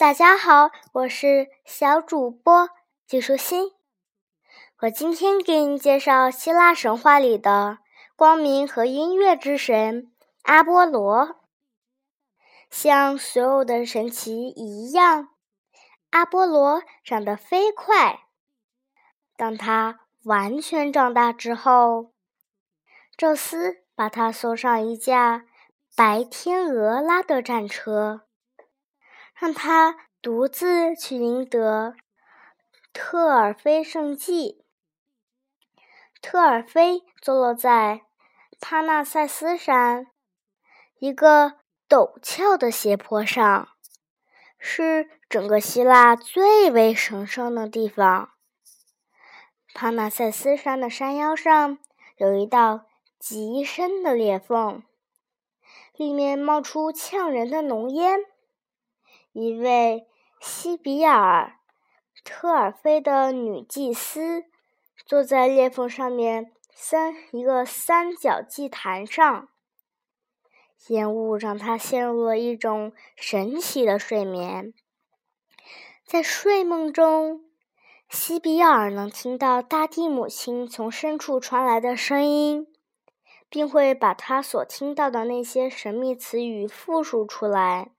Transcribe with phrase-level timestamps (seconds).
[0.00, 2.70] 大家好，我是小主播
[3.06, 3.72] 季舒心。
[4.78, 7.80] 我今天给你介绍希腊神话里的
[8.16, 10.10] 光明和音乐之神
[10.44, 11.36] 阿波罗。
[12.70, 15.28] 像所有的神奇一样，
[16.08, 18.20] 阿波罗长得飞快。
[19.36, 22.14] 当他完全长大之后，
[23.18, 25.44] 宙斯把他送上一架
[25.94, 28.22] 白天鹅拉的战车。
[29.40, 31.94] 让他独自去赢得
[32.92, 34.62] 特尔菲圣迹。
[36.20, 38.02] 特尔菲坐落在
[38.60, 40.08] 帕纳塞斯山
[40.98, 41.54] 一个
[41.88, 43.68] 陡峭的斜坡上，
[44.58, 48.32] 是整个希腊最为神圣的地方。
[49.72, 51.78] 帕纳塞斯山的山腰上
[52.18, 52.84] 有一道
[53.18, 54.82] 极深的裂缝，
[55.96, 58.26] 里面冒出呛人的浓烟。
[59.32, 60.08] 一位
[60.40, 61.56] 西比尔
[62.24, 64.44] 特尔菲的女祭司
[65.06, 69.48] 坐在裂缝上面三一个三角祭坛上，
[70.88, 74.74] 烟雾让她陷入了一种神奇的睡眠。
[76.04, 77.44] 在睡梦中，
[78.08, 82.66] 西比尔能听到大地母亲从深处传来的声音，
[83.48, 87.92] 并会把他所听到的那些神秘词语复述出来。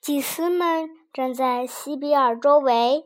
[0.00, 3.04] 祭司们站在西比尔周围，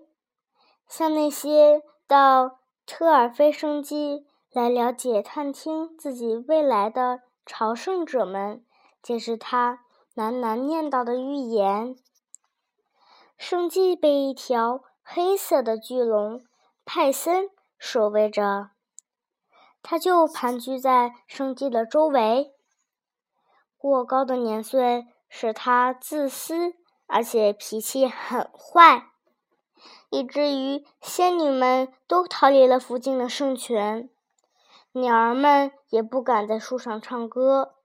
[0.87, 8.65] 向那些到特尔菲圣迹来了解、探听自己未来的朝圣者们
[9.03, 9.81] 解释他
[10.15, 11.97] 喃喃念叨的预言。
[13.37, 16.45] 圣迹被一条黑色的巨龙
[16.85, 18.71] 派森守卫着，
[19.83, 22.53] 他就盘踞在圣迹的周围。
[23.77, 26.77] 过高的年岁使他自私。
[27.15, 29.11] 而且脾气很坏，
[30.11, 34.11] 以至于仙女们都逃离了附近的圣泉，
[34.91, 37.77] 鸟儿们也不敢在树上唱歌。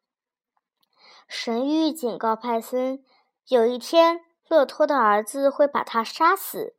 [1.27, 3.05] 神谕警告派森，
[3.49, 6.73] 有一天勒托的儿子会把他杀死。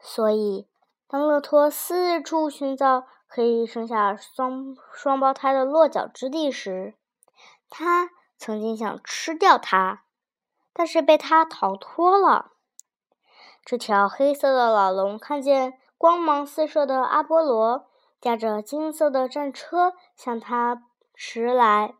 [0.00, 0.66] 所以，
[1.06, 6.94] 当勒托四处寻找可以生下双双胞胎的落脚之地时，
[7.68, 10.04] 他曾经想吃掉它。
[10.72, 12.52] 但是被他逃脱了。
[13.64, 17.88] 这条黑色的老龙看见光芒四射的阿波罗
[18.20, 21.94] 驾着金色的战车向他驰来，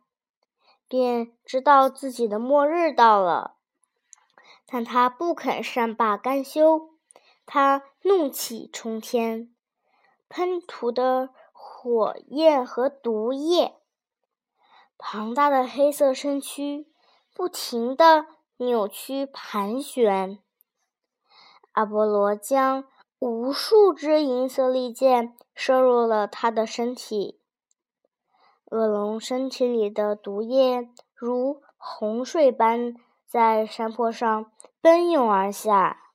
[0.87, 3.57] 便知道自己的末日到了。
[4.65, 6.89] 但他不肯善罢甘休，
[7.45, 9.53] 他怒气冲天，
[10.29, 13.75] 喷吐的火焰和毒液，
[14.97, 16.87] 庞大的黑色身躯
[17.33, 18.25] 不停地。
[18.63, 20.37] 扭曲盘旋，
[21.71, 22.83] 阿波罗将
[23.17, 27.41] 无数支银色利剑射入了他的身体。
[28.65, 32.93] 恶龙身体里的毒液如洪水般
[33.25, 36.13] 在山坡上奔涌而下，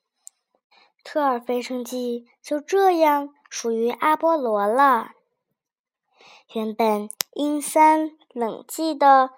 [1.03, 5.11] 特尔菲圣迹就这样属于阿波罗了。
[6.53, 9.31] 原本阴森冷寂的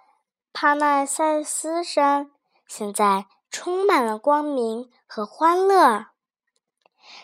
[0.52, 2.30] 帕奈塞斯山。
[2.68, 6.08] 现在充满了光明和欢乐，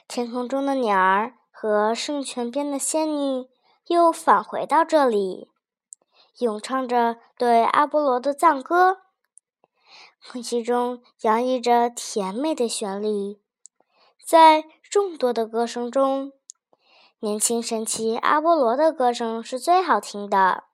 [0.09, 3.47] 天空中的鸟儿和圣泉边的仙女
[3.87, 5.50] 又返回到这里，
[6.38, 9.03] 咏唱着对阿波罗的赞歌。
[10.27, 13.38] 空气中洋溢着甜美的旋律，
[14.26, 16.32] 在众多的歌声中，
[17.19, 20.65] 年轻神奇阿波罗的歌声是最好听的，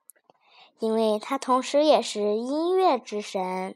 [0.79, 3.75] 因为他同时也是音乐之神。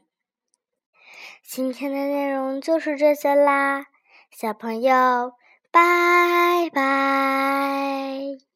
[1.47, 3.85] 今天的内容就是这些啦
[4.31, 5.33] 小朋友
[5.71, 8.54] 拜拜。